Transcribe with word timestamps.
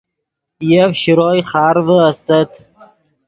یف 0.71 0.91
شروئے 1.01 1.39
خارڤے 1.49 1.97
استت 2.07 2.51